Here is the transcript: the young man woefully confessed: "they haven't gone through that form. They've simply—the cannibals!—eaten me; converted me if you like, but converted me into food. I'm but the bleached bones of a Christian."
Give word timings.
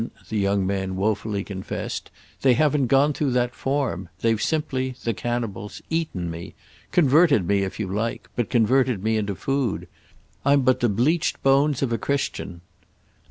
the 0.29 0.39
young 0.39 0.65
man 0.65 0.95
woefully 0.95 1.43
confessed: 1.43 2.09
"they 2.41 2.55
haven't 2.55 2.87
gone 2.87 3.13
through 3.13 3.29
that 3.29 3.53
form. 3.53 4.09
They've 4.21 4.41
simply—the 4.41 5.13
cannibals!—eaten 5.13 6.31
me; 6.31 6.55
converted 6.91 7.47
me 7.47 7.59
if 7.61 7.79
you 7.79 7.85
like, 7.87 8.27
but 8.35 8.49
converted 8.49 9.03
me 9.03 9.15
into 9.17 9.35
food. 9.35 9.87
I'm 10.43 10.61
but 10.61 10.79
the 10.79 10.89
bleached 10.89 11.43
bones 11.43 11.83
of 11.83 11.93
a 11.93 11.99
Christian." 11.99 12.61